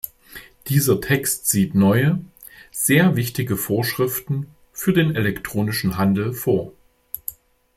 Dieser 0.67 0.99
Text 0.99 1.45
sieht 1.47 1.75
neue, 1.75 2.19
sehr 2.71 3.15
wichtige 3.15 3.55
Vorschriften 3.55 4.47
für 4.73 4.93
den 4.93 5.15
elektronischen 5.15 5.95
Handel 5.95 6.33
vor. 6.33 6.73